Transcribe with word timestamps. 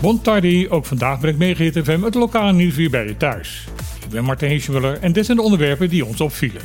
Bon 0.00 0.20
tardi, 0.20 0.68
ook 0.68 0.84
vandaag 0.84 1.20
brengt 1.20 1.38
Megahit 1.38 1.78
FM 1.84 2.02
het 2.02 2.14
lokale 2.14 2.52
nieuws 2.52 2.74
weer 2.74 2.90
bij 2.90 3.06
je 3.06 3.16
thuis. 3.16 3.64
Ik 4.04 4.10
ben 4.10 4.24
Martin 4.24 4.48
Heesemuller 4.48 4.98
en 5.00 5.12
dit 5.12 5.24
zijn 5.24 5.36
de 5.36 5.42
onderwerpen 5.42 5.88
die 5.88 6.04
ons 6.04 6.20
opvielen. 6.20 6.62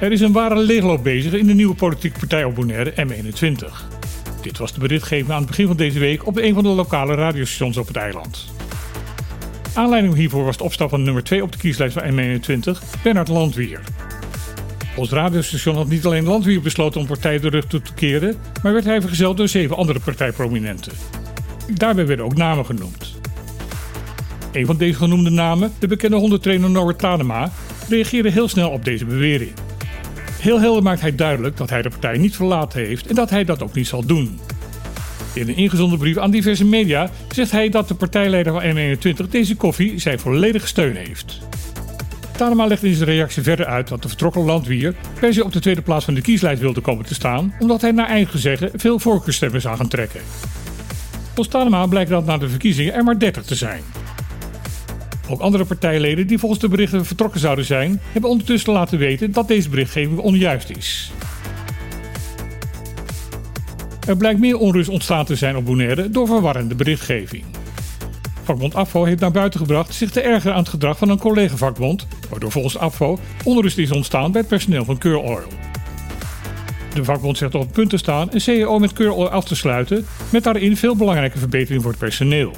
Er 0.00 0.12
is 0.12 0.20
een 0.20 0.32
ware 0.32 0.56
leegloop 0.56 1.02
bezig 1.02 1.32
in 1.32 1.46
de 1.46 1.54
nieuwe 1.54 1.74
politieke 1.74 2.18
partij 2.18 2.44
op 2.44 2.54
Bonaire 2.54 2.92
M21. 2.92 3.96
Dit 4.42 4.58
was 4.58 4.72
de 4.72 4.80
berichtgeving 4.80 5.30
aan 5.30 5.38
het 5.38 5.46
begin 5.46 5.66
van 5.66 5.76
deze 5.76 5.98
week 5.98 6.26
op 6.26 6.36
een 6.36 6.54
van 6.54 6.62
de 6.62 6.68
lokale 6.68 7.14
radiostations 7.14 7.76
op 7.76 7.86
het 7.86 7.96
eiland. 7.96 8.44
Aanleiding 9.74 10.14
hiervoor 10.14 10.44
was 10.44 10.56
de 10.56 10.64
opstap 10.64 10.90
van 10.90 11.02
nummer 11.02 11.24
2 11.24 11.42
op 11.42 11.52
de 11.52 11.58
kieslijst 11.58 11.98
van 11.98 12.12
M21, 12.12 13.02
Bernard 13.02 13.28
Landwier. 13.28 13.80
Ons 14.96 15.10
radiostation 15.10 15.74
had 15.74 15.88
niet 15.88 16.06
alleen 16.06 16.24
Landwier 16.24 16.60
besloten 16.60 17.00
om 17.00 17.06
partij 17.06 17.38
de 17.38 17.48
rug 17.48 17.66
toe 17.66 17.82
te 17.82 17.94
keren, 17.94 18.36
maar 18.62 18.72
werd 18.72 18.84
hij 18.84 19.00
vergezeld 19.00 19.36
door 19.36 19.48
zeven 19.48 19.76
andere 19.76 20.00
partijprominenten. 20.00 20.92
Daarbij 21.74 22.06
werden 22.06 22.24
ook 22.24 22.36
namen 22.36 22.66
genoemd. 22.66 23.14
Een 24.52 24.66
van 24.66 24.76
deze 24.76 24.98
genoemde 24.98 25.30
namen, 25.30 25.72
de 25.78 25.86
bekende 25.86 26.16
hondentrainer 26.16 26.70
Norbert 26.70 26.98
Tadema, 26.98 27.52
reageerde 27.88 28.30
heel 28.30 28.48
snel 28.48 28.70
op 28.70 28.84
deze 28.84 29.04
bewering. 29.04 29.52
Heel 30.40 30.60
helder 30.60 30.82
maakt 30.82 31.00
hij 31.00 31.14
duidelijk 31.14 31.56
dat 31.56 31.70
hij 31.70 31.82
de 31.82 31.88
partij 31.88 32.18
niet 32.18 32.36
verlaten 32.36 32.80
heeft 32.80 33.06
en 33.06 33.14
dat 33.14 33.30
hij 33.30 33.44
dat 33.44 33.62
ook 33.62 33.74
niet 33.74 33.86
zal 33.86 34.06
doen. 34.06 34.38
In 35.34 35.48
een 35.48 35.56
ingezonden 35.56 35.98
brief 35.98 36.16
aan 36.16 36.30
diverse 36.30 36.64
media 36.64 37.10
zegt 37.30 37.50
hij 37.50 37.68
dat 37.68 37.88
de 37.88 37.94
partijleider 37.94 38.52
van 38.52 38.62
M21 38.62 39.30
deze 39.30 39.56
koffie 39.56 39.98
zijn 39.98 40.18
volledige 40.18 40.66
steun 40.66 40.96
heeft. 40.96 41.40
Tadema 42.36 42.66
legt 42.66 42.82
in 42.82 42.94
zijn 42.94 43.08
reactie 43.08 43.42
verder 43.42 43.66
uit 43.66 43.88
dat 43.88 44.02
de 44.02 44.08
vertrokken 44.08 44.44
landwier 44.44 44.94
per 45.20 45.34
se 45.34 45.44
op 45.44 45.52
de 45.52 45.60
tweede 45.60 45.82
plaats 45.82 46.04
van 46.04 46.14
de 46.14 46.20
kieslijst 46.20 46.60
wilde 46.60 46.80
komen 46.80 47.04
te 47.04 47.14
staan, 47.14 47.54
omdat 47.58 47.80
hij 47.80 47.90
naar 47.90 48.06
eigen 48.06 48.38
zeggen 48.38 48.70
veel 48.74 48.98
voorkeurstemmen 48.98 49.60
zou 49.60 49.76
gaan 49.76 49.88
trekken. 49.88 50.20
Volgens 51.24 51.48
Tadema 51.48 51.86
blijkt 51.86 52.10
dat 52.10 52.26
na 52.26 52.38
de 52.38 52.48
verkiezingen 52.48 52.94
er 52.94 53.04
maar 53.04 53.18
30 53.18 53.44
te 53.44 53.54
zijn. 53.54 53.82
Ook 55.28 55.40
andere 55.40 55.64
partijleden 55.64 56.26
die 56.26 56.38
volgens 56.38 56.60
de 56.60 56.68
berichten 56.68 57.04
vertrokken 57.04 57.40
zouden 57.40 57.64
zijn, 57.64 58.00
hebben 58.12 58.30
ondertussen 58.30 58.72
laten 58.72 58.98
weten 58.98 59.32
dat 59.32 59.48
deze 59.48 59.68
berichtgeving 59.68 60.18
onjuist 60.18 60.70
is. 60.70 61.12
Er 64.06 64.16
blijkt 64.16 64.40
meer 64.40 64.58
onrust 64.58 64.88
ontstaan 64.88 65.24
te 65.24 65.36
zijn 65.36 65.56
op 65.56 65.64
Bonaire 65.64 66.10
door 66.10 66.26
verwarrende 66.26 66.74
berichtgeving. 66.74 67.44
Vakbond 68.46 68.74
AFO 68.74 69.04
heeft 69.04 69.20
naar 69.20 69.30
buiten 69.30 69.60
gebracht 69.60 69.94
zich 69.94 70.10
te 70.10 70.20
ergeren 70.20 70.52
aan 70.52 70.60
het 70.60 70.68
gedrag 70.68 70.98
van 70.98 71.08
een 71.08 71.18
collega-vakbond, 71.18 72.06
waardoor 72.30 72.50
volgens 72.50 72.78
AFO 72.78 73.18
onrust 73.44 73.78
is 73.78 73.90
ontstaan 73.90 74.32
bij 74.32 74.40
het 74.40 74.50
personeel 74.50 74.84
van 74.84 74.98
Keur 74.98 75.18
Oil. 75.18 75.48
De 76.94 77.04
vakbond 77.04 77.38
zegt 77.38 77.54
op 77.54 77.60
het 77.60 77.72
punt 77.72 77.90
te 77.90 77.96
staan 77.96 78.28
een 78.30 78.40
CEO 78.40 78.78
met 78.78 78.92
Keur 78.92 79.12
Oil 79.12 79.30
af 79.30 79.44
te 79.44 79.54
sluiten, 79.54 80.06
met 80.30 80.44
daarin 80.44 80.76
veel 80.76 80.96
belangrijke 80.96 81.38
verbeteringen 81.38 81.82
voor 81.82 81.90
het 81.90 82.00
personeel. 82.00 82.52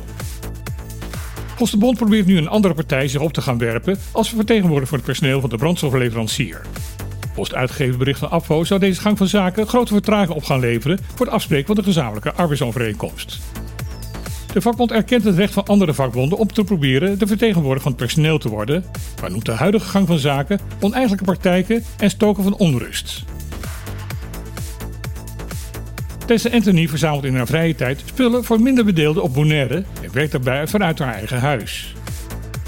Volgens 1.47 1.71
de 1.71 1.79
bond 1.79 1.97
probeert 1.97 2.27
nu 2.27 2.37
een 2.37 2.49
andere 2.49 2.75
partij 2.75 3.09
zich 3.09 3.21
op 3.21 3.33
te 3.33 3.43
gaan 3.43 3.59
werpen 3.59 3.99
als 4.13 4.29
vertegenwoordiger 4.29 4.89
voor 4.89 4.97
het 4.97 5.07
personeel 5.07 5.41
van 5.41 5.51
de 5.51 5.57
brandstofleverancier. 5.57 6.61
Volgens 7.21 7.49
het 7.49 7.59
uitgegeven 7.59 7.99
bericht 7.99 8.19
van 8.19 8.31
AFO 8.31 8.65
zou 8.65 8.81
deze 8.81 9.01
gang 9.01 9.19
van 9.19 9.29
zaken 9.29 9.67
grote 9.67 9.93
vertraging 9.93 10.37
op 10.37 10.45
gaan 10.45 10.61
leveren 10.61 10.99
voor 11.15 11.27
het 11.27 11.35
afspreken 11.35 11.67
van 11.67 11.77
de 11.77 11.83
gezamenlijke 11.83 12.33
arbeidsovereenkomst. 12.33 13.39
De 14.53 14.61
vakbond 14.61 14.93
erkent 14.93 15.25
het 15.25 15.37
recht 15.37 15.53
van 15.53 15.65
andere 15.65 15.95
vakbonden 15.95 16.39
om 16.39 16.53
te 16.53 16.65
proberen 16.65 17.19
de 17.19 17.27
vertegenwoordiger 17.27 17.83
van 17.83 17.93
het 17.93 18.01
personeel 18.01 18.39
te 18.39 18.49
worden, 18.49 18.85
maar 19.21 19.31
noemt 19.31 19.45
de 19.45 19.53
huidige 19.53 19.89
gang 19.89 20.07
van 20.07 20.19
zaken 20.19 20.61
oneigenlijke 20.81 21.25
praktijken 21.25 21.85
en 21.99 22.11
stoken 22.11 22.43
van 22.43 22.57
onrust. 22.57 23.25
Tessa 26.27 26.51
Anthony 26.51 26.89
verzamelt 26.89 27.25
in 27.25 27.37
haar 27.37 27.47
vrije 27.47 27.75
tijd 27.75 28.03
spullen 28.05 28.45
voor 28.45 28.61
minder 28.61 28.85
bedeelden 28.85 29.23
op 29.23 29.35
Bonaire 29.35 29.85
en 30.03 30.13
werkt 30.13 30.33
daarbij 30.33 30.67
vanuit 30.67 30.99
haar 30.99 31.15
eigen 31.15 31.41
huis. 31.41 31.95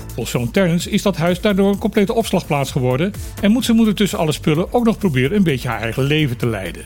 Volgens 0.06 0.30
zoon 0.30 0.50
Terrence 0.50 0.90
is 0.90 1.02
dat 1.02 1.16
huis 1.16 1.40
daardoor 1.40 1.68
een 1.68 1.78
complete 1.78 2.14
opslagplaats 2.14 2.70
geworden 2.70 3.12
en 3.42 3.50
moet 3.50 3.64
zijn 3.64 3.76
moeder 3.76 3.94
tussen 3.94 4.18
alle 4.18 4.32
spullen 4.32 4.72
ook 4.72 4.84
nog 4.84 4.98
proberen 4.98 5.36
een 5.36 5.42
beetje 5.42 5.68
haar 5.68 5.80
eigen 5.80 6.02
leven 6.02 6.36
te 6.36 6.46
leiden. 6.46 6.84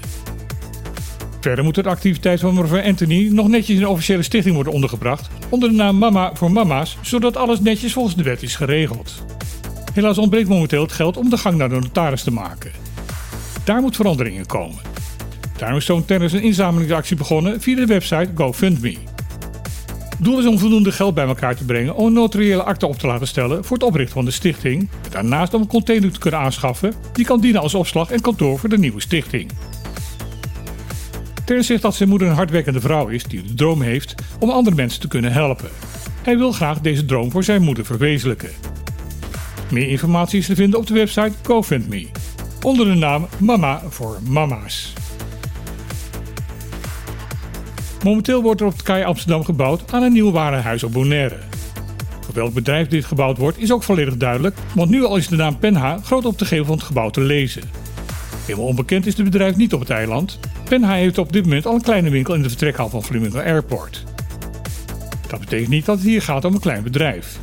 Verder 1.45 1.65
moet 1.65 1.75
de 1.75 1.83
activiteit 1.83 2.41
van 2.41 2.55
mevrouw 2.55 2.83
Anthony 2.83 3.29
nog 3.29 3.49
netjes 3.49 3.75
in 3.75 3.83
de 3.83 3.89
officiële 3.89 4.23
stichting 4.23 4.55
worden 4.55 4.73
ondergebracht 4.73 5.29
onder 5.49 5.69
de 5.69 5.75
naam 5.75 5.99
Mama 5.99 6.31
voor 6.35 6.53
Mama's, 6.53 6.99
zodat 7.01 7.37
alles 7.37 7.61
netjes 7.61 7.93
volgens 7.93 8.17
de 8.17 8.23
wet 8.23 8.43
is 8.43 8.57
geregeld. 8.57 9.25
Helaas 9.93 10.19
ontbreekt 10.19 10.49
momenteel 10.49 10.83
het 10.83 10.93
geld 10.93 11.17
om 11.17 11.31
de 11.31 11.37
gang 11.37 11.57
naar 11.57 11.69
de 11.69 11.75
notaris 11.75 12.23
te 12.23 12.31
maken. 12.31 12.71
Daar 13.65 13.81
moet 13.81 13.97
verandering 13.97 14.37
in 14.37 14.47
komen. 14.47 14.79
Daarom 15.57 15.77
is 15.77 15.85
Stone 15.85 16.05
Tennis 16.05 16.33
een 16.33 16.43
inzamelingsactie 16.43 17.17
begonnen 17.17 17.61
via 17.61 17.77
de 17.77 17.87
website 17.87 18.31
GoFundMe. 18.35 18.97
Doel 20.19 20.39
is 20.39 20.47
om 20.47 20.59
voldoende 20.59 20.93
geld 20.93 21.15
bij 21.15 21.27
elkaar 21.27 21.57
te 21.57 21.65
brengen 21.65 21.95
om 21.95 22.07
een 22.07 22.13
notariële 22.13 22.63
akte 22.63 22.87
op 22.87 22.99
te 22.99 23.07
laten 23.07 23.27
stellen 23.27 23.65
voor 23.65 23.77
het 23.77 23.87
oprichten 23.87 24.15
van 24.15 24.25
de 24.25 24.31
stichting. 24.31 24.89
Daarnaast 25.11 25.55
om 25.55 25.61
een 25.61 25.67
container 25.67 26.13
te 26.13 26.19
kunnen 26.19 26.41
aanschaffen 26.41 26.95
die 27.13 27.25
kan 27.25 27.41
dienen 27.41 27.61
als 27.61 27.75
opslag 27.75 28.11
en 28.11 28.21
kantoor 28.21 28.59
voor 28.59 28.69
de 28.69 28.79
nieuwe 28.79 29.01
stichting. 29.01 29.51
Terrence 31.45 31.71
zegt 31.71 31.83
dat 31.83 31.95
zijn 31.95 32.09
moeder 32.09 32.29
een 32.29 32.35
hardwerkende 32.35 32.81
vrouw 32.81 33.09
is 33.09 33.25
die 33.25 33.43
de 33.43 33.55
droom 33.55 33.83
heeft 33.83 34.15
om 34.39 34.51
andere 34.51 34.77
mensen 34.77 35.01
te 35.01 35.09
kunnen 35.09 35.33
helpen. 35.33 35.69
Hij 36.23 36.39
wil 36.39 36.53
graag 36.53 36.81
deze 36.81 37.05
droom 37.05 37.31
voor 37.31 37.45
zijn 37.45 37.63
moeder 37.63 37.85
verwezenlijken. 37.85 38.51
Meer 39.71 39.89
informatie 39.89 40.39
is 40.39 40.47
te 40.47 40.55
vinden 40.55 40.79
op 40.79 40.87
de 40.87 40.95
website 40.95 41.33
GoFundMe 41.43 42.07
onder 42.63 42.87
de 42.87 42.95
naam 42.95 43.27
Mama 43.39 43.83
voor 43.89 44.19
Mama's. 44.29 44.93
Momenteel 48.05 48.43
wordt 48.43 48.61
er 48.61 48.67
op 48.67 48.73
het 48.73 48.83
KAI 48.83 49.05
Amsterdam 49.05 49.45
gebouwd 49.45 49.93
aan 49.93 50.03
een 50.03 50.13
nieuw 50.13 50.31
warenhuis 50.31 50.83
op 50.83 50.93
Bonaire. 50.93 51.39
Voor 52.21 52.35
welk 52.35 52.55
bedrijf 52.55 52.89
dit 52.89 53.05
gebouwd 53.05 53.39
wordt 53.39 53.59
is 53.59 53.73
ook 53.73 53.83
volledig 53.83 54.17
duidelijk, 54.17 54.57
want 54.75 54.91
nu 54.91 55.05
al 55.05 55.17
is 55.17 55.29
de 55.29 55.37
naam 55.37 55.59
Penha 55.59 55.99
groot 56.03 56.25
op 56.25 56.39
de 56.39 56.45
gevel 56.45 56.65
van 56.65 56.75
het 56.77 56.85
gebouw 56.85 57.11
te 57.11 57.21
lezen. 57.21 57.63
Helemaal 58.45 58.67
onbekend 58.67 59.07
is 59.07 59.17
het 59.17 59.25
bedrijf 59.25 59.57
niet 59.57 59.75
op 59.75 59.81
het 59.81 59.91
eiland. 59.91 60.39
Penha 60.69 60.95
heeft 60.95 61.19
op 61.19 61.33
dit 61.33 61.45
moment 61.45 61.67
al 61.67 61.75
een 61.75 61.81
kleine 61.81 62.11
winkel 62.11 62.35
in 62.35 62.43
de 62.43 62.49
vertrekhal 62.49 62.89
van 62.89 63.05
Flamingo 63.05 63.39
Airport. 63.39 64.05
Dat 65.29 65.41
betekent 65.41 65.69
niet 65.69 65.85
dat 65.85 65.97
het 65.97 66.07
hier 66.07 66.23
gaat 66.23 66.45
om 66.45 66.55
een 66.55 66.61
klein 66.61 66.83
bedrijf. 66.83 67.39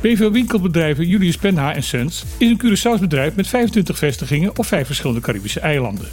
BV 0.00 0.30
Winkelbedrijven 0.30 1.06
Julius 1.06 1.36
Penha 1.36 1.80
Sons 1.80 2.24
is 2.38 2.48
een 2.48 2.60
Curaçaos 2.64 3.00
bedrijf 3.00 3.34
met 3.34 3.48
25 3.48 3.98
vestigingen 3.98 4.58
op 4.58 4.66
vijf 4.66 4.86
verschillende 4.86 5.20
Caribische 5.20 5.60
eilanden. 5.60 6.08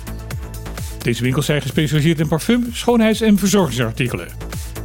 Deze 1.01 1.23
winkels 1.23 1.45
zijn 1.45 1.61
gespecialiseerd 1.61 2.19
in 2.19 2.27
parfum, 2.27 2.69
schoonheids- 2.73 3.21
en 3.21 3.37
verzorgingsartikelen. 3.37 4.27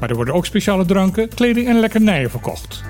Maar 0.00 0.08
er 0.10 0.16
worden 0.16 0.34
ook 0.34 0.46
speciale 0.46 0.84
dranken, 0.84 1.28
kleding 1.28 1.68
en 1.68 1.80
lekkernijen 1.80 2.30
verkocht. 2.30 2.89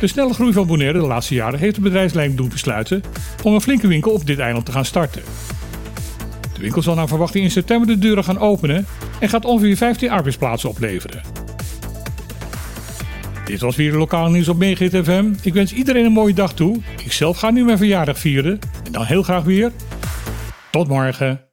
De 0.00 0.06
snelle 0.06 0.34
groei 0.34 0.52
van 0.52 0.66
Bonaire 0.66 0.98
de 0.98 1.06
laatste 1.06 1.34
jaren 1.34 1.58
heeft 1.58 1.74
de 1.74 1.80
bedrijfslijn 1.80 2.36
doen 2.36 2.48
besluiten 2.48 3.02
om 3.42 3.54
een 3.54 3.60
flinke 3.60 3.86
winkel 3.86 4.12
op 4.12 4.26
dit 4.26 4.38
eiland 4.38 4.66
te 4.66 4.72
gaan 4.72 4.84
starten. 4.84 5.22
De 6.54 6.60
winkel 6.60 6.82
zal 6.82 6.94
naar 6.94 7.08
verwachting 7.08 7.44
in 7.44 7.50
september 7.50 7.86
de 7.86 7.98
deuren 7.98 8.24
gaan 8.24 8.38
openen 8.38 8.86
en 9.20 9.28
gaat 9.28 9.44
ongeveer 9.44 9.76
15 9.76 10.10
arbeidsplaatsen 10.10 10.68
opleveren. 10.68 11.20
Dit 13.44 13.60
was 13.60 13.76
weer 13.76 13.90
de 13.90 13.98
lokale 13.98 14.30
nieuws 14.30 14.48
op 14.48 14.58
Megahit 14.58 15.04
FM. 15.04 15.32
Ik 15.42 15.54
wens 15.54 15.72
iedereen 15.72 16.04
een 16.04 16.12
mooie 16.12 16.34
dag 16.34 16.54
toe. 16.54 16.80
Ik 17.04 17.12
zelf 17.12 17.38
ga 17.38 17.50
nu 17.50 17.64
mijn 17.64 17.78
verjaardag 17.78 18.18
vieren 18.18 18.58
en 18.84 18.92
dan 18.92 19.04
heel 19.04 19.22
graag 19.22 19.42
weer. 19.42 19.72
Tot 20.70 20.88
morgen. 20.88 21.47